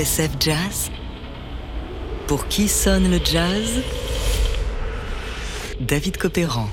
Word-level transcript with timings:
TSF 0.00 0.30
Jazz 0.40 0.90
Pour 2.26 2.48
qui 2.48 2.68
sonne 2.68 3.10
le 3.10 3.20
jazz? 3.22 3.82
David 5.78 6.16
Copéran. 6.16 6.70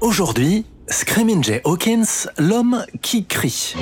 Aujourd'hui, 0.00 0.64
Screaming 0.88 1.44
Jay 1.44 1.60
Hawkins, 1.66 2.28
l'homme 2.38 2.86
qui 3.02 3.26
crie. 3.26 3.74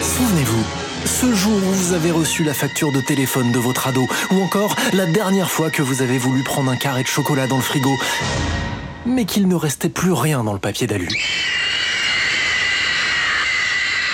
Souvenez-vous, 0.00 0.64
ce 1.06 1.34
jour 1.34 1.56
où 1.56 1.72
vous 1.72 1.92
avez 1.92 2.12
reçu 2.12 2.44
la 2.44 2.54
facture 2.54 2.92
de 2.92 3.00
téléphone 3.00 3.50
de 3.50 3.58
votre 3.58 3.88
ado, 3.88 4.06
ou 4.30 4.40
encore 4.40 4.76
la 4.92 5.06
dernière 5.06 5.50
fois 5.50 5.70
que 5.70 5.82
vous 5.82 6.02
avez 6.02 6.18
voulu 6.18 6.44
prendre 6.44 6.70
un 6.70 6.76
carré 6.76 7.02
de 7.02 7.08
chocolat 7.08 7.48
dans 7.48 7.56
le 7.56 7.62
frigo, 7.62 7.96
mais 9.06 9.24
qu'il 9.24 9.48
ne 9.48 9.56
restait 9.56 9.88
plus 9.88 10.12
rien 10.12 10.44
dans 10.44 10.52
le 10.52 10.60
papier 10.60 10.86
d'alu. 10.86 11.08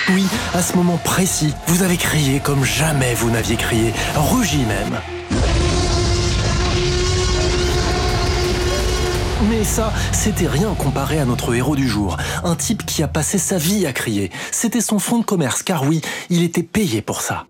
Oui, 0.09 0.25
à 0.53 0.61
ce 0.61 0.75
moment 0.75 0.97
précis, 0.97 1.53
vous 1.67 1.81
avez 1.81 1.95
crié 1.95 2.41
comme 2.41 2.65
jamais 2.65 3.13
vous 3.13 3.29
n'aviez 3.31 3.55
crié, 3.55 3.93
rugi 4.15 4.65
même. 4.65 4.99
Mais 9.49 9.63
ça, 9.63 9.93
c'était 10.11 10.47
rien 10.47 10.73
comparé 10.77 11.19
à 11.19 11.25
notre 11.25 11.53
héros 11.53 11.77
du 11.77 11.87
jour, 11.87 12.17
un 12.43 12.55
type 12.55 12.85
qui 12.85 13.01
a 13.01 13.07
passé 13.07 13.37
sa 13.37 13.57
vie 13.57 13.85
à 13.85 13.93
crier. 13.93 14.29
C'était 14.51 14.81
son 14.81 14.99
fonds 14.99 15.19
de 15.19 15.25
commerce, 15.25 15.63
car 15.63 15.83
oui, 15.83 16.01
il 16.29 16.43
était 16.43 16.63
payé 16.63 17.01
pour 17.01 17.21
ça. 17.21 17.45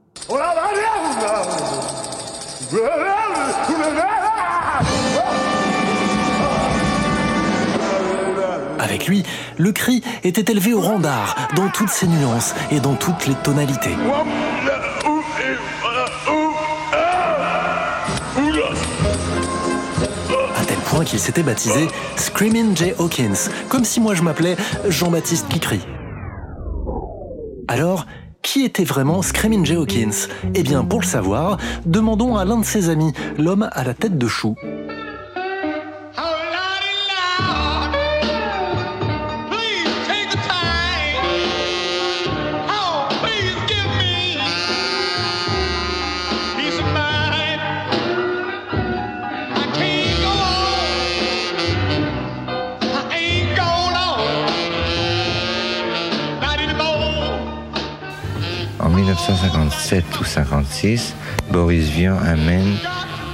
Avec 8.83 9.07
lui, 9.07 9.23
le 9.57 9.71
cri 9.71 10.03
était 10.25 10.51
élevé 10.51 10.73
au 10.73 10.81
rang 10.81 10.99
d'art, 10.99 11.37
dans 11.55 11.69
toutes 11.69 11.87
ses 11.87 12.05
nuances 12.05 12.53
et 12.69 12.81
dans 12.81 12.95
toutes 12.95 13.27
les 13.27 13.33
tonalités. 13.35 13.95
À 20.59 20.65
tel 20.65 20.77
point 20.79 21.05
qu'il 21.05 21.19
s'était 21.19 21.43
baptisé 21.43 21.87
Screaming 22.17 22.75
Jay 22.75 22.93
Hawkins, 22.99 23.49
comme 23.69 23.85
si 23.85 24.01
moi 24.01 24.15
je 24.15 24.21
m'appelais 24.21 24.57
Jean-Baptiste 24.89 25.47
qui 25.47 25.61
crie. 25.61 25.87
Alors, 27.69 28.05
qui 28.41 28.65
était 28.65 28.83
vraiment 28.83 29.21
Screaming 29.21 29.65
Jay 29.65 29.77
Hawkins? 29.77 30.27
Eh 30.55 30.63
bien, 30.63 30.83
pour 30.83 30.99
le 30.99 31.05
savoir, 31.05 31.55
demandons 31.85 32.35
à 32.35 32.43
l'un 32.43 32.57
de 32.57 32.65
ses 32.65 32.89
amis, 32.89 33.13
l'homme 33.37 33.69
à 33.71 33.85
la 33.85 33.93
tête 33.93 34.17
de 34.17 34.27
chou. 34.27 34.55
1957 59.93 60.19
ou 60.19 60.23
56, 60.23 61.15
Boris 61.51 61.89
Vian 61.89 62.17
amène 62.17 62.77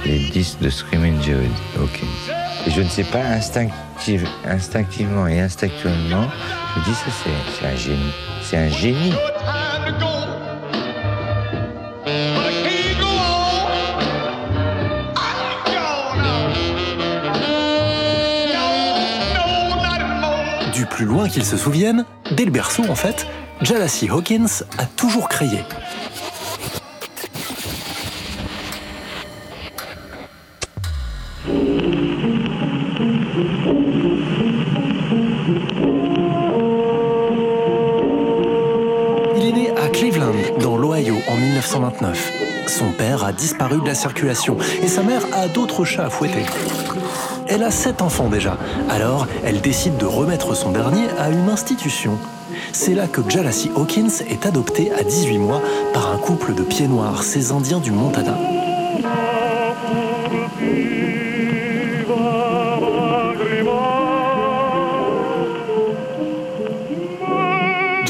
les 0.04 0.18
disques 0.30 0.60
de 0.60 0.68
Screaming 0.68 1.20
Jay 1.22 1.48
Hawkins. 1.78 2.34
Et 2.66 2.70
je 2.70 2.82
ne 2.82 2.88
sais 2.88 3.04
pas, 3.04 3.22
instinctive, 3.22 4.28
instinctivement 4.44 5.26
et 5.26 5.40
instinctuellement, 5.40 6.26
je 6.76 6.90
dis 6.90 6.94
ça 6.94 7.06
c'est 7.58 7.66
un 7.66 7.76
génie. 7.76 8.12
C'est 8.42 8.56
un 8.58 8.68
génie. 8.68 9.14
Du 20.74 20.84
plus 20.86 21.06
loin 21.06 21.28
qu'il 21.28 21.44
se 21.44 21.56
souvienne, 21.56 22.04
dès 22.32 22.44
le 22.44 22.50
berceau 22.50 22.84
en 22.90 22.94
fait, 22.94 23.26
Jalassie 23.62 24.08
Hawkins 24.10 24.64
a 24.78 24.84
toujours 24.84 25.28
crié. 25.28 25.64
Cleveland, 40.00 40.32
dans 40.62 40.78
l'Ohio, 40.78 41.16
en 41.28 41.36
1929. 41.36 42.32
Son 42.68 42.90
père 42.92 43.22
a 43.22 43.34
disparu 43.34 43.82
de 43.82 43.86
la 43.86 43.94
circulation 43.94 44.56
et 44.82 44.88
sa 44.88 45.02
mère 45.02 45.20
a 45.34 45.46
d'autres 45.46 45.84
chats 45.84 46.06
à 46.06 46.08
fouetter. 46.08 46.46
Elle 47.46 47.62
a 47.62 47.70
sept 47.70 48.00
enfants 48.00 48.30
déjà, 48.30 48.56
alors 48.88 49.26
elle 49.44 49.60
décide 49.60 49.98
de 49.98 50.06
remettre 50.06 50.54
son 50.54 50.72
dernier 50.72 51.04
à 51.18 51.28
une 51.28 51.50
institution. 51.50 52.16
C'est 52.72 52.94
là 52.94 53.08
que 53.08 53.20
Jalassie 53.28 53.70
Hawkins 53.76 54.24
est 54.26 54.46
adoptée 54.46 54.90
à 54.90 55.02
18 55.02 55.36
mois 55.36 55.60
par 55.92 56.10
un 56.10 56.16
couple 56.16 56.54
de 56.54 56.62
pieds 56.62 56.88
noirs, 56.88 57.22
ces 57.22 57.52
Indiens 57.52 57.80
du 57.80 57.90
Montana. 57.90 58.38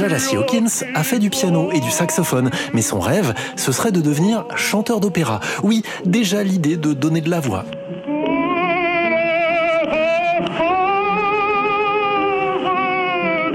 Jalassie 0.01 0.37
Hawkins 0.37 0.83
a 0.95 1.03
fait 1.03 1.19
du 1.19 1.29
piano 1.29 1.71
et 1.73 1.81
du 1.81 1.91
saxophone, 1.91 2.51
mais 2.73 2.81
son 2.81 3.01
rêve, 3.01 3.35
ce 3.55 3.71
serait 3.71 3.93
de 3.93 4.01
devenir 4.01 4.47
chanteur 4.57 4.99
d'opéra. 4.99 5.41
Oui, 5.63 5.83
déjà 6.07 6.43
l'idée 6.43 6.79
de 6.79 6.95
donner 6.95 7.21
de 7.21 7.29
la 7.29 7.41
voix. 7.41 7.67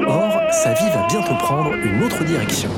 Or, 0.08 0.40
sa 0.52 0.74
vie 0.74 0.86
va 0.94 1.08
bientôt 1.10 1.34
prendre 1.34 1.74
une 1.74 2.04
autre 2.04 2.24
direction. 2.24 2.70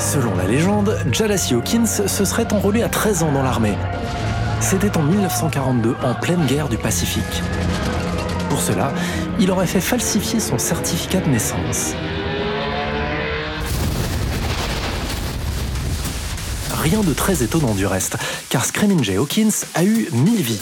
Selon 0.00 0.34
la 0.34 0.44
légende, 0.44 0.98
Jalassie 1.12 1.54
Hawkins 1.54 1.86
se 1.86 2.24
serait 2.24 2.52
enrôlé 2.52 2.82
à 2.82 2.88
13 2.88 3.22
ans 3.22 3.30
dans 3.30 3.44
l'armée. 3.44 3.76
C'était 4.60 4.96
en 4.96 5.02
1942, 5.02 5.96
en 6.04 6.14
pleine 6.14 6.46
guerre 6.46 6.68
du 6.68 6.76
Pacifique. 6.76 7.42
Pour 8.48 8.60
cela, 8.60 8.92
il 9.38 9.50
aurait 9.50 9.66
fait 9.66 9.80
falsifier 9.80 10.38
son 10.38 10.58
certificat 10.58 11.20
de 11.20 11.28
naissance. 11.28 11.94
Rien 16.82 17.00
de 17.00 17.12
très 17.12 17.42
étonnant 17.42 17.74
du 17.74 17.86
reste, 17.86 18.16
car 18.48 18.64
Screaming 18.64 19.02
Jay 19.02 19.16
Hawkins 19.16 19.64
a 19.74 19.82
eu 19.82 20.08
mille 20.12 20.42
vies. 20.42 20.60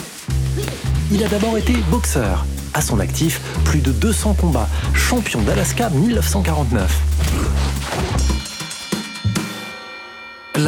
Il 1.12 1.22
a 1.24 1.28
d'abord 1.28 1.58
été 1.58 1.74
boxeur. 1.90 2.46
À 2.74 2.80
son 2.80 3.00
actif, 3.00 3.40
plus 3.64 3.80
de 3.80 3.92
200 3.92 4.34
combats, 4.34 4.68
champion 4.94 5.42
d'Alaska 5.42 5.90
1949. 5.90 7.67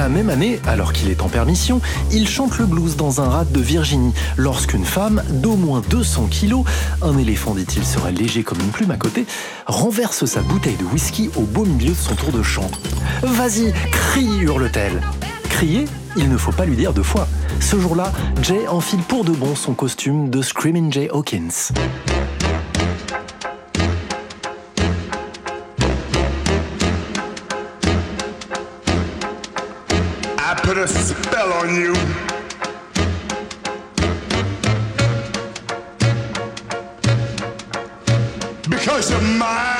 La 0.00 0.08
même 0.08 0.30
année, 0.30 0.58
alors 0.66 0.94
qu'il 0.94 1.10
est 1.10 1.20
en 1.20 1.28
permission, 1.28 1.82
il 2.10 2.26
chante 2.26 2.56
le 2.56 2.64
blues 2.64 2.96
dans 2.96 3.20
un 3.20 3.28
rad 3.28 3.52
de 3.52 3.60
Virginie, 3.60 4.14
lorsqu'une 4.38 4.86
femme 4.86 5.22
d'au 5.28 5.56
moins 5.56 5.82
200 5.90 6.28
kilos, 6.30 6.64
un 7.02 7.18
éléphant 7.18 7.54
dit-il 7.54 7.84
serait 7.84 8.10
léger 8.10 8.42
comme 8.42 8.60
une 8.60 8.70
plume 8.70 8.92
à 8.92 8.96
côté, 8.96 9.26
renverse 9.66 10.24
sa 10.24 10.40
bouteille 10.40 10.76
de 10.76 10.84
whisky 10.84 11.28
au 11.36 11.42
beau 11.42 11.66
milieu 11.66 11.90
de 11.90 11.98
son 11.98 12.14
tour 12.14 12.32
de 12.32 12.42
chant. 12.42 12.70
Vas-y, 13.22 13.74
crie, 13.92 14.38
hurle-t-elle. 14.40 15.02
Crier, 15.50 15.84
il 16.16 16.30
ne 16.30 16.38
faut 16.38 16.52
pas 16.52 16.64
lui 16.64 16.76
dire 16.76 16.94
deux 16.94 17.02
fois. 17.02 17.28
Ce 17.60 17.78
jour-là, 17.78 18.10
Jay 18.40 18.68
enfile 18.68 19.00
pour 19.06 19.26
de 19.26 19.32
bon 19.32 19.54
son 19.54 19.74
costume 19.74 20.30
de 20.30 20.40
Screaming 20.40 20.90
Jay 20.90 21.10
Hawkins. 21.12 21.74
I 30.50 30.54
put 30.54 30.78
a 30.78 30.88
spell 30.88 31.52
on 31.52 31.72
you. 31.76 31.92
Because 38.68 39.12
you're 39.12 39.20
mine. 39.38 39.79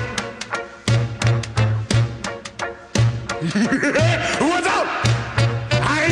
What's 3.53 4.67
up? 4.67 4.87
I! 5.83 6.07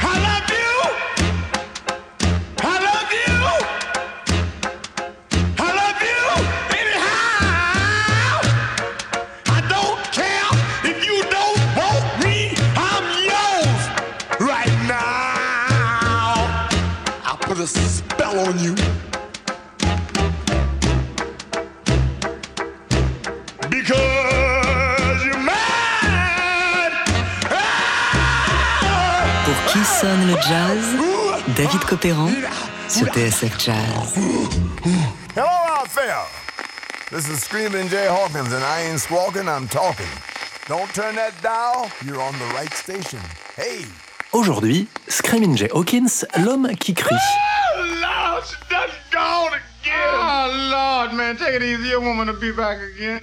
I 0.00 0.14
love 0.26 0.50
you. 0.50 0.74
I 2.58 2.66
love 2.82 3.12
you. 3.12 3.36
I 5.58 5.70
love 5.78 6.00
you 6.02 6.24
anyhow. 6.80 8.40
I 9.46 9.60
don't 9.70 10.02
care 10.12 10.50
if 10.90 10.98
you 11.06 11.22
don't 11.30 11.60
want 11.76 12.06
me. 12.24 12.36
I'm 12.76 13.06
yours 13.30 13.82
right 14.40 14.76
now. 14.88 16.66
I'll 17.24 17.36
put 17.38 17.58
a 17.60 17.66
spell 17.68 18.40
on 18.48 18.58
you. 18.58 18.74
Jazz 30.48 30.96
David 31.56 31.84
Copéran 31.84 32.28
sur 32.88 33.06
TSF 33.06 33.58
Jazz. 33.58 34.14
Hello 35.34 35.46
out 35.46 35.88
there. 35.94 36.26
This 37.10 37.28
is 37.28 37.42
Screaming 37.42 37.88
Jay 37.88 38.06
Hawkins, 38.08 38.52
and 38.52 38.64
I 38.64 38.82
ain't 38.82 39.00
squawking, 39.00 39.48
I'm 39.48 39.68
talking. 39.68 40.06
Don't 40.66 40.92
turn 40.94 41.14
that 41.16 41.32
dial, 41.42 41.88
you're 42.04 42.20
on 42.20 42.32
the 42.38 42.54
right 42.54 42.72
station. 42.74 43.20
Hey! 43.56 43.84
Aujourd'hui, 44.32 44.88
Screaming 45.08 45.56
Jay 45.56 45.68
Hawkins, 45.72 46.24
l'homme 46.38 46.74
qui 46.76 46.94
crie. 46.94 47.16
Oh, 47.76 48.00
Lord, 48.02 48.44
she 48.44 48.56
done 48.68 48.90
gone 49.10 49.52
again. 49.52 50.10
Oh, 50.12 50.70
Lord, 50.72 51.14
man, 51.14 51.36
take 51.36 51.54
it 51.54 51.62
easy. 51.62 51.88
Your 51.88 52.00
woman 52.00 52.26
will 52.26 52.40
be 52.40 52.52
back 52.52 52.78
again. 52.80 53.20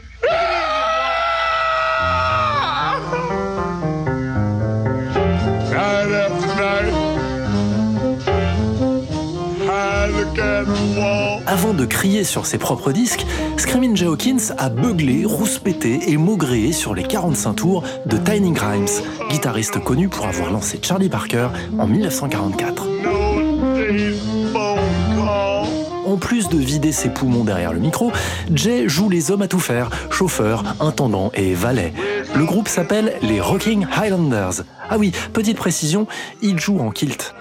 Avant 11.52 11.74
de 11.74 11.84
crier 11.84 12.24
sur 12.24 12.46
ses 12.46 12.60
propres 12.60 12.92
disques, 12.92 13.26
Screaming 13.58 13.98
Jay 13.98 14.06
Hawkins 14.06 14.54
a 14.60 14.70
beuglé, 14.70 15.26
rouspété 15.26 16.12
et 16.12 16.16
maugréé 16.16 16.72
sur 16.74 16.94
les 16.94 17.02
45 17.02 17.54
tours 17.56 17.84
de 18.06 18.18
Tiny 18.18 18.52
Grimes, 18.52 18.86
guitariste 19.32 19.80
connu 19.80 20.10
pour 20.10 20.28
avoir 20.28 20.52
lancé 20.52 20.80
Charlie 20.80 21.10
Parker 21.10 21.48
en 21.80 21.88
1944. 21.88 22.86
No 22.86 23.74
day's 23.74 24.22
phone 24.54 24.78
call. 25.16 25.66
En 26.06 26.18
plus 26.18 26.50
de 26.50 26.58
vider 26.60 26.92
ses 26.92 27.10
poumons 27.10 27.44
derrière 27.44 27.74
le 27.74 27.80
micro, 27.80 28.12
Jay 28.54 28.88
joue 28.88 29.10
les 29.10 29.32
hommes 29.32 29.42
à 29.42 29.48
tout 29.48 29.60
faire, 29.60 29.90
chauffeur, 30.12 30.64
intendant 30.80 31.32
et 31.34 31.56
valet. 31.56 31.94
Le 32.36 32.46
groupe 32.46 32.68
s'appelle 32.68 33.16
les 33.24 33.42
Rocking 33.42 33.88
Highlanders. 33.92 34.62
Ah 34.88 35.00
oui, 35.00 35.14
petite 35.34 35.58
précision, 35.58 36.06
il 36.44 36.60
joue 36.60 36.80
en 36.80 36.92
kilt. 36.92 37.34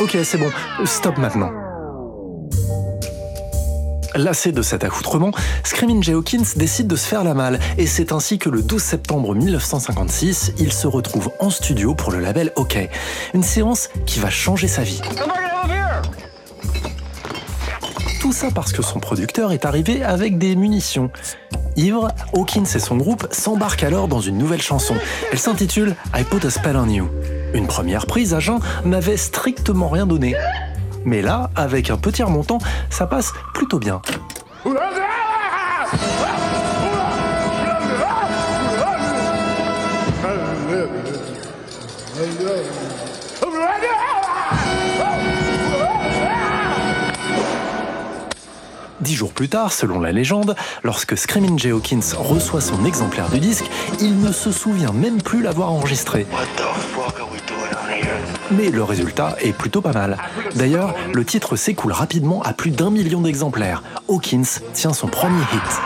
Ok, 0.00 0.16
c'est 0.24 0.38
bon, 0.38 0.50
stop 0.84 1.18
maintenant. 1.18 1.50
Lassé 4.14 4.52
de 4.52 4.62
cet 4.62 4.84
accoutrement, 4.84 5.30
Screaming 5.64 6.02
Jay 6.02 6.12
Hawkins 6.12 6.44
décide 6.56 6.86
de 6.86 6.96
se 6.96 7.06
faire 7.06 7.24
la 7.24 7.34
malle 7.34 7.58
et 7.78 7.86
c'est 7.86 8.12
ainsi 8.12 8.38
que 8.38 8.48
le 8.48 8.62
12 8.62 8.82
septembre 8.82 9.34
1956, 9.34 10.52
il 10.58 10.72
se 10.72 10.86
retrouve 10.86 11.30
en 11.40 11.50
studio 11.50 11.94
pour 11.94 12.12
le 12.12 12.20
label 12.20 12.52
OK. 12.56 12.76
Une 13.32 13.42
séance 13.42 13.88
qui 14.06 14.18
va 14.18 14.28
changer 14.28 14.68
sa 14.68 14.82
vie. 14.82 15.00
Tout 18.20 18.32
ça 18.32 18.48
parce 18.54 18.72
que 18.72 18.82
son 18.82 19.00
producteur 19.00 19.52
est 19.52 19.64
arrivé 19.64 20.02
avec 20.02 20.36
des 20.38 20.56
munitions. 20.56 21.10
Ivre, 21.76 22.08
Hawkins 22.34 22.64
et 22.74 22.78
son 22.78 22.96
groupe 22.96 23.26
s'embarquent 23.30 23.84
alors 23.84 24.08
dans 24.08 24.20
une 24.20 24.36
nouvelle 24.36 24.62
chanson. 24.62 24.94
Elle 25.32 25.38
s'intitule 25.38 25.96
I 26.14 26.22
Put 26.24 26.46
a 26.46 26.50
Spell 26.50 26.76
on 26.76 26.88
You. 26.88 27.08
Une 27.54 27.66
première 27.66 28.06
prise 28.06 28.34
à 28.34 28.40
jeun 28.40 28.60
n'avait 28.84 29.16
strictement 29.16 29.88
rien 29.88 30.06
donné. 30.06 30.34
Mais 31.04 31.22
là, 31.22 31.50
avec 31.56 31.90
un 31.90 31.96
petit 31.96 32.22
remontant, 32.22 32.58
ça 32.90 33.06
passe 33.06 33.32
plutôt 33.54 33.78
bien. 33.78 34.00
Dix 49.00 49.14
jours 49.14 49.32
plus 49.32 49.48
tard, 49.48 49.72
selon 49.72 49.98
la 49.98 50.12
légende, 50.12 50.54
lorsque 50.84 51.18
Screaming 51.18 51.58
Jay 51.58 51.70
Hawkins 51.72 52.00
reçoit 52.16 52.60
son 52.60 52.84
exemplaire 52.84 53.28
du 53.30 53.40
disque, 53.40 53.64
il 54.00 54.20
ne 54.20 54.30
se 54.30 54.52
souvient 54.52 54.92
même 54.92 55.20
plus 55.20 55.42
l'avoir 55.42 55.72
enregistré. 55.72 56.24
Mais 58.56 58.70
le 58.70 58.82
résultat 58.82 59.36
est 59.40 59.52
plutôt 59.52 59.80
pas 59.80 59.92
mal. 59.92 60.18
D'ailleurs, 60.56 60.94
le 61.12 61.24
titre 61.24 61.56
s'écoule 61.56 61.92
rapidement 61.92 62.42
à 62.42 62.52
plus 62.52 62.70
d'un 62.70 62.90
million 62.90 63.20
d'exemplaires. 63.20 63.82
Hawkins 64.08 64.60
tient 64.74 64.92
son 64.92 65.06
premier 65.06 65.40
hit. 65.40 65.80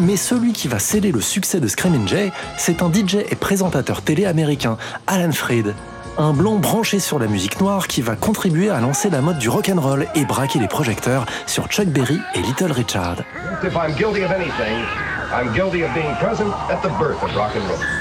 Mais 0.00 0.16
celui 0.16 0.52
qui 0.52 0.68
va 0.68 0.78
sceller 0.78 1.12
le 1.12 1.20
succès 1.20 1.60
de 1.60 1.68
Screamin' 1.68 2.06
Jay, 2.06 2.32
c'est 2.56 2.82
un 2.82 2.92
DJ 2.92 3.16
et 3.30 3.36
présentateur 3.36 4.02
télé 4.02 4.26
américain, 4.26 4.76
Alan 5.06 5.32
Freed. 5.32 5.74
Un 6.18 6.32
blanc 6.32 6.56
branché 6.56 6.98
sur 6.98 7.18
la 7.18 7.26
musique 7.26 7.60
noire 7.60 7.88
qui 7.88 8.02
va 8.02 8.16
contribuer 8.16 8.70
à 8.70 8.80
lancer 8.80 9.08
la 9.10 9.20
mode 9.20 9.38
du 9.38 9.48
rock'n'roll 9.48 10.06
et 10.14 10.24
braquer 10.24 10.58
les 10.58 10.68
projecteurs 10.68 11.26
sur 11.46 11.66
Chuck 11.68 11.86
Berry 11.86 12.18
et 12.34 12.40
Little 12.40 12.72
Richard. 12.72 13.16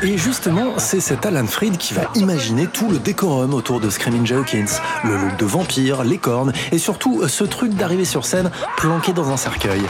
Et 0.02 0.18
justement, 0.18 0.78
c'est 0.78 1.00
cet 1.00 1.26
Alan 1.26 1.48
Freed 1.48 1.78
qui 1.78 1.94
va 1.94 2.04
imaginer 2.16 2.68
tout 2.68 2.90
le 2.90 3.00
décorum 3.00 3.54
autour 3.54 3.80
de 3.80 3.90
Screaming 3.90 4.32
Hawkins. 4.34 4.80
Le 5.04 5.18
look 5.18 5.38
de 5.38 5.46
vampire, 5.46 6.04
les 6.04 6.18
cornes 6.18 6.54
et 6.72 6.78
surtout 6.78 7.28
ce 7.28 7.44
truc 7.44 7.74
d'arriver 7.74 8.06
sur 8.06 8.26
scène 8.26 8.52
planqué 8.78 9.14
dans 9.14 9.32
un 9.32 9.38
cercueil. 9.38 9.82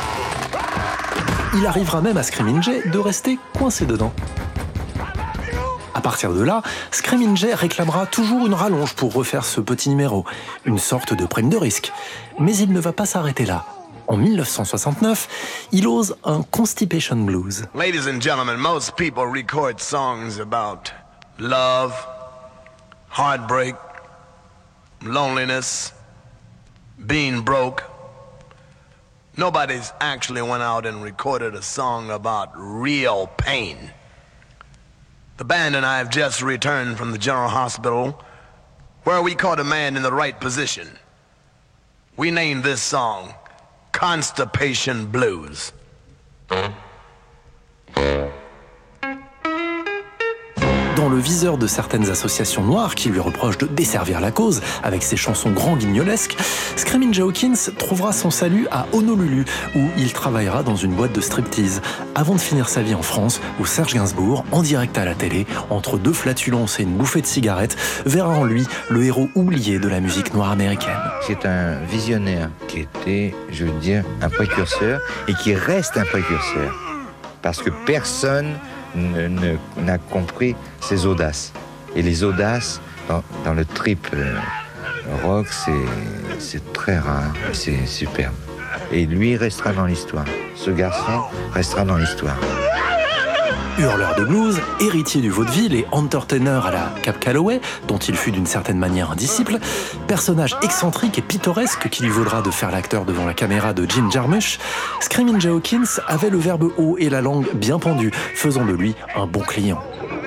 Il 1.55 1.65
arrivera 1.65 2.01
même 2.01 2.17
à 2.17 2.23
Screaming 2.23 2.61
Jay 2.63 2.81
de 2.89 2.97
rester 2.97 3.37
coincé 3.57 3.85
dedans. 3.85 4.11
À 5.93 6.01
partir 6.01 6.33
de 6.33 6.41
là, 6.41 6.63
Screaming 6.91 7.37
Jay 7.37 7.53
réclamera 7.53 8.07
toujours 8.07 8.47
une 8.47 8.55
rallonge 8.55 8.95
pour 8.95 9.13
refaire 9.13 9.45
ce 9.45 9.61
petit 9.61 9.89
numéro, 9.89 10.25
une 10.65 10.79
sorte 10.79 11.13
de 11.13 11.25
prime 11.25 11.49
de 11.49 11.57
risque. 11.57 11.91
Mais 12.39 12.55
il 12.57 12.73
ne 12.73 12.79
va 12.79 12.93
pas 12.93 13.05
s'arrêter 13.05 13.45
là. 13.45 13.65
En 14.07 14.17
1969, 14.17 15.67
il 15.71 15.87
ose 15.87 16.13
un 16.25 16.43
Constipation 16.51 17.25
Blues. 17.25 17.63
Ladies 17.73 18.05
and 18.05 18.21
gentlemen, 18.21 18.59
most 18.59 18.97
people 18.97 19.25
record 19.25 19.79
songs 19.79 20.39
about 20.39 20.91
love, 21.39 21.93
heartbreak, 23.07 23.75
loneliness, 25.01 25.93
being 27.07 27.41
broke. 27.41 27.83
Nobody's 29.37 29.93
actually 30.01 30.41
went 30.41 30.63
out 30.63 30.85
and 30.85 31.01
recorded 31.01 31.55
a 31.55 31.61
song 31.61 32.11
about 32.11 32.51
real 32.55 33.27
pain. 33.37 33.77
The 35.37 35.45
band 35.45 35.75
and 35.75 35.85
I 35.85 35.97
have 35.99 36.09
just 36.09 36.41
returned 36.41 36.97
from 36.97 37.11
the 37.11 37.17
General 37.17 37.49
Hospital 37.49 38.21
where 39.05 39.21
we 39.21 39.33
caught 39.33 39.59
a 39.59 39.63
man 39.63 39.95
in 39.95 40.03
the 40.03 40.13
right 40.13 40.39
position. 40.39 40.87
We 42.15 42.31
named 42.31 42.63
this 42.63 42.81
song 42.81 43.33
Constipation 44.03 45.05
Blues. 45.05 45.71
Le 51.13 51.19
viseur 51.19 51.59
de 51.59 51.67
certaines 51.67 52.09
associations 52.09 52.63
noires 52.63 52.95
qui 52.95 53.09
lui 53.09 53.19
reprochent 53.19 53.59
de 53.59 53.67
desservir 53.67 54.19
la 54.19 54.31
cause 54.31 54.61
avec 54.81 55.03
ses 55.03 55.15
chansons 55.15 55.51
grand 55.51 55.75
guignolesques, 55.75 56.35
Screaming 56.75 57.19
Hawkins 57.21 57.71
trouvera 57.77 58.13
son 58.13 58.31
salut 58.31 58.67
à 58.71 58.87
Honolulu 58.93 59.45
où 59.75 59.81
il 59.95 60.11
travaillera 60.11 60.63
dans 60.63 60.75
une 60.75 60.93
boîte 60.93 61.13
de 61.13 61.21
striptease 61.21 61.81
avant 62.15 62.33
de 62.33 62.39
finir 62.41 62.67
sa 62.67 62.81
vie 62.81 62.95
en 62.95 63.03
France 63.03 63.41
où 63.59 63.65
Serge 63.67 63.93
Gainsbourg, 63.93 64.43
en 64.51 64.63
direct 64.63 64.97
à 64.97 65.05
la 65.05 65.13
télé, 65.13 65.45
entre 65.69 65.97
deux 65.99 66.13
flatulences 66.13 66.79
et 66.79 66.83
une 66.83 66.97
bouffée 66.97 67.21
de 67.21 67.27
cigarette, 67.27 67.77
verra 68.07 68.33
en 68.33 68.43
lui 68.43 68.65
le 68.89 69.03
héros 69.03 69.29
oublié 69.35 69.77
de 69.77 69.87
la 69.87 69.99
musique 69.99 70.33
noire 70.33 70.49
américaine. 70.51 70.97
C'est 71.27 71.45
un 71.45 71.75
visionnaire 71.91 72.49
qui 72.67 72.79
était, 72.79 73.35
je 73.51 73.65
veux 73.65 73.79
dire, 73.79 74.03
un 74.23 74.29
précurseur 74.29 74.99
et 75.27 75.35
qui 75.35 75.53
reste 75.53 75.95
un 75.95 76.05
précurseur. 76.05 76.73
Parce 77.43 77.61
que 77.61 77.69
personne 77.85 78.47
ne- 78.47 78.51
ne- 78.51 78.53
n'a 78.95 79.97
compris 79.97 80.55
ses 80.81 81.05
audaces. 81.05 81.51
Et 81.95 82.01
les 82.01 82.23
audaces, 82.23 82.81
dans, 83.07 83.23
dans 83.45 83.53
le 83.53 83.65
triple 83.65 84.17
rock, 85.23 85.47
c'est- 85.49 85.71
c'est 86.39 86.73
très 86.73 86.97
rare, 86.97 87.33
c'est 87.53 87.85
superbe. 87.85 88.33
Et 88.91 89.05
lui 89.05 89.37
restera 89.37 89.71
dans 89.73 89.85
l'histoire. 89.85 90.25
Ce 90.55 90.71
garçon 90.71 91.21
restera 91.53 91.83
dans 91.85 91.97
l'histoire. 91.97 92.37
Hurleur 93.79 94.15
de 94.15 94.23
blues, 94.23 94.61
héritier 94.79 95.19
du 95.19 95.31
vaudeville 95.31 95.73
et 95.73 95.87
entertainer 95.91 96.59
à 96.63 96.71
la 96.71 96.93
Cap 97.01 97.19
Calloway, 97.19 97.59
dont 97.87 97.97
il 97.97 98.15
fut 98.15 98.31
d'une 98.31 98.45
certaine 98.45 98.77
manière 98.77 99.09
un 99.09 99.15
disciple, 99.15 99.57
personnage 100.07 100.55
excentrique 100.61 101.17
et 101.17 101.23
pittoresque 101.23 101.89
qui 101.89 102.03
lui 102.03 102.09
vaudra 102.09 102.43
de 102.43 102.51
faire 102.51 102.69
l'acteur 102.69 103.03
devant 103.03 103.25
la 103.25 103.33
caméra 103.33 103.73
de 103.73 103.89
Jim 103.89 104.11
Jarmusch, 104.11 104.59
Screaming 104.99 105.47
Hawkins 105.47 106.01
avait 106.07 106.29
le 106.29 106.37
verbe 106.37 106.71
haut 106.77 106.97
et 106.99 107.09
la 107.09 107.21
langue 107.21 107.47
bien 107.55 107.79
pendue, 107.79 108.11
faisant 108.35 108.63
de 108.63 108.73
lui 108.73 108.93
un 109.15 109.25
bon 109.25 109.41
client. 109.41 109.81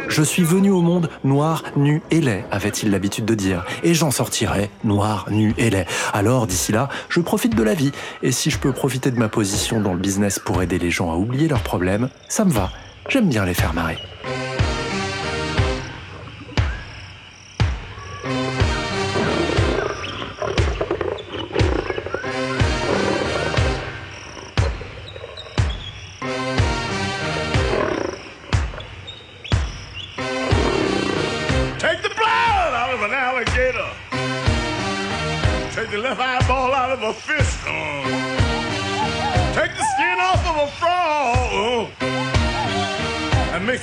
Je 0.08 0.22
suis 0.22 0.44
venu 0.44 0.70
au 0.70 0.80
monde 0.80 1.08
noir, 1.22 1.62
nu 1.76 2.02
et 2.10 2.20
laid, 2.20 2.44
avait-il 2.50 2.90
l'habitude 2.90 3.26
de 3.26 3.34
dire, 3.34 3.64
et 3.84 3.94
j'en 3.94 4.10
sortirai 4.10 4.70
noir, 4.82 5.26
nu 5.30 5.54
et 5.56 5.70
laid. 5.70 5.86
Alors, 6.12 6.48
d'ici 6.48 6.72
là, 6.72 6.88
je 7.08 7.20
profite 7.20 7.54
de 7.54 7.62
la 7.62 7.74
vie, 7.74 7.92
et 8.22 8.32
si 8.32 8.50
je 8.50 8.58
peux 8.58 8.72
profiter 8.72 9.12
de 9.12 9.18
ma 9.18 9.28
position 9.28 9.80
dans 9.80 9.92
le 9.92 10.00
business 10.00 10.40
pour 10.40 10.62
aider 10.62 10.78
les 10.78 10.90
gens 10.90 11.12
à 11.12 11.16
oublier 11.16 11.46
leurs 11.46 11.62
problèmes, 11.62 12.08
ça 12.28 12.44
me 12.44 12.50
va. 12.50 12.70
J'aime 13.08 13.28
bien 13.28 13.44
les 13.44 13.54
faire 13.54 13.72
marrer. 13.72 13.98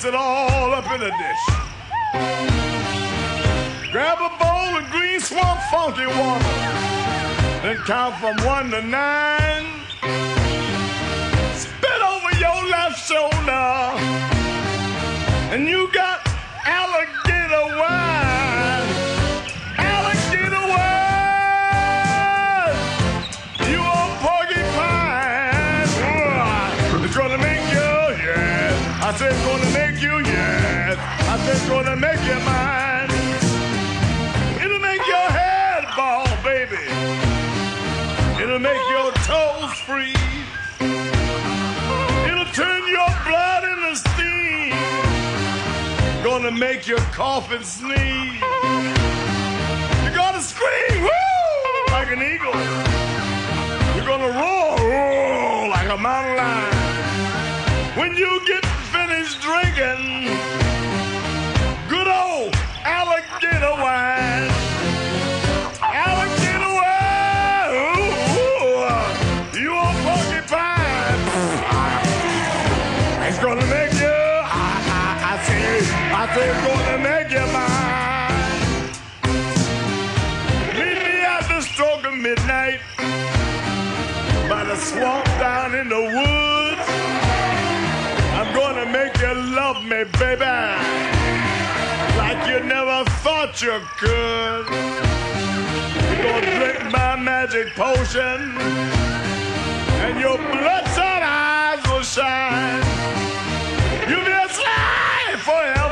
It 0.06 0.16
all 0.16 0.74
up 0.74 0.86
in 0.92 1.02
a 1.02 1.12
dish. 1.12 1.46
Grab 3.92 4.18
a 4.20 4.30
bowl 4.38 4.78
of 4.78 4.90
green 4.92 5.20
swamp 5.20 5.62
funky 5.72 6.06
water. 6.06 6.44
Then 7.62 7.78
count 7.86 8.16
from 8.16 8.36
one 8.46 8.70
to 8.72 8.82
nine. 8.82 9.66
Spit 11.56 12.02
over 12.02 12.32
your 12.38 12.70
left 12.70 13.00
shoulder. 13.08 13.94
And 15.54 15.68
you 15.70 15.90
got 15.94 16.13
I 29.14 29.16
said 29.16 29.46
gonna 29.46 29.72
make 29.78 30.02
you, 30.02 30.18
yeah. 30.26 30.96
I 31.30 31.38
said 31.46 31.70
gonna 31.70 31.96
make 31.96 32.20
you 32.26 32.40
mine. 32.50 33.12
It'll 34.58 34.80
make 34.80 35.06
your 35.06 35.30
head 35.30 35.86
ball, 35.96 36.26
baby. 36.42 36.82
It'll 38.42 38.58
make 38.58 38.82
your 38.90 39.12
toes 39.30 39.72
freeze. 39.86 40.18
It'll 42.26 42.52
turn 42.58 42.82
your 42.90 43.12
blood 43.24 43.64
into 43.66 43.96
steam 43.98 44.74
gonna 46.24 46.50
make 46.50 46.88
your 46.88 46.98
and 46.98 47.64
sneeze. 47.64 48.42
You're 50.02 50.16
gonna 50.16 50.42
scream, 50.42 51.04
woo, 51.04 51.92
like 51.92 52.10
an 52.10 52.24
eagle. 52.34 52.58
You're 53.96 54.08
gonna 54.08 54.34
roar, 54.42 54.76
roar, 54.90 55.70
like 55.70 55.88
a 55.88 55.98
mountain 55.98 56.38
lion. 56.38 56.74
When 57.96 58.18
you 58.18 58.42
get 58.48 58.73
finished 59.24 59.42
drinking, 59.42 60.28
good 61.88 62.08
old 62.08 62.54
alligator 62.84 63.76
wine. 63.82 64.52
Alligator 65.82 66.74
wine, 66.80 67.70
ooh, 67.74 68.44
you 69.58 69.72
a 69.72 69.92
porcupine. 70.04 71.22
It's 73.28 73.40
gonna 73.40 73.66
make 73.68 73.94
you, 73.94 74.12
I, 74.12 75.40
say, 75.48 75.80
I 76.12 76.24
say 76.36 76.48
gonna 76.68 76.98
make 76.98 77.32
you 77.32 77.46
mine. 77.56 78.90
Meet 80.78 80.98
me 81.02 81.16
at 81.22 81.48
the 81.48 81.62
stroke 81.62 82.06
of 82.06 82.14
midnight 82.14 82.80
by 84.50 84.64
the 84.66 84.76
swamp 84.76 85.26
down 85.40 85.76
in 85.76 85.88
the 85.88 86.02
woods. 86.02 86.63
Me, 89.94 90.04
baby, 90.18 90.46
like 92.18 92.42
you 92.50 92.60
never 92.66 93.04
thought 93.22 93.62
you 93.62 93.78
could. 94.02 94.66
You're 96.10 96.24
gonna 96.24 96.58
drink 96.58 96.92
my 96.92 97.16
magic 97.16 97.68
potion, 97.76 98.40
and 100.04 100.20
your 100.20 100.38
bloodshot 100.38 101.22
eyes 101.22 101.84
will 101.90 102.02
shine. 102.02 102.82
You'll 104.10 104.26
be 104.26 104.32
a 104.32 104.50
slave 104.60 105.40
forever 105.50 105.83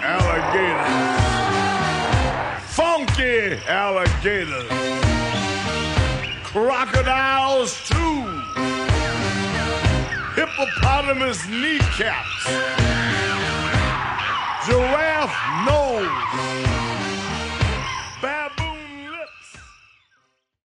alligators, 0.00 0.86
funky 2.68 3.58
alligators, 3.66 4.68
crocodiles 6.44 7.88
too, 7.88 8.22
hippopotamus 10.36 11.44
kneecaps, 11.48 12.46
giraffe 14.66 15.36
nose, 15.66 16.71